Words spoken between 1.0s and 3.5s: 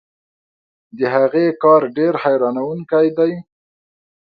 هغې کار ډېر حیرانوونکی دی.